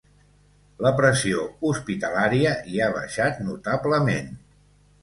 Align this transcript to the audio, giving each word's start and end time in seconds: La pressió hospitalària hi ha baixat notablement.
La 0.85 0.91
pressió 0.99 1.43
hospitalària 1.73 2.57
hi 2.73 2.81
ha 2.87 2.91
baixat 2.99 3.41
notablement. 3.51 4.35